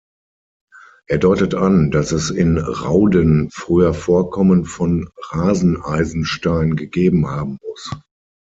Er 1.05 1.19
deutet 1.19 1.53
an, 1.53 1.91
dass 1.91 2.11
es 2.11 2.31
in 2.31 2.57
Rauden 2.57 3.51
früher 3.51 3.93
Vorkommen 3.93 4.65
von 4.65 5.07
Raseneisenstein 5.29 6.75
gegeben 6.75 7.27
haben 7.27 7.59
muss. 7.61 7.91